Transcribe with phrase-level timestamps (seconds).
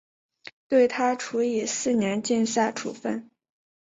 [0.67, 3.29] 对她处以四年禁赛处分。